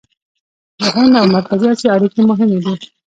د 0.79 0.81
هند 0.95 1.13
او 1.21 1.25
مرکزي 1.35 1.65
اسیا 1.71 1.89
اړیکې 1.95 2.21
مهمې 2.29 2.59
دي. 2.63 2.75